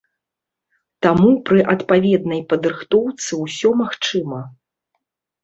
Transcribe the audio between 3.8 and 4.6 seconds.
магчыма.